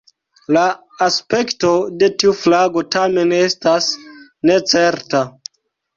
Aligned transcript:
La 0.55 0.61
aspekto 1.07 1.69
de 2.03 2.09
tiu 2.23 2.33
flago 2.45 2.83
tamen 2.97 3.35
estas 3.41 3.91
necerta. 4.53 5.23